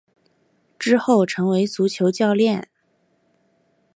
[0.79, 2.67] 之后成为足球教练。